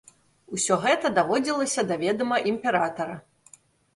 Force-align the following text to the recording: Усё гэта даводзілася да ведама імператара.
Усё 0.55 0.77
гэта 0.85 1.09
даводзілася 1.17 1.81
да 1.91 1.95
ведама 2.03 2.37
імператара. 2.53 3.15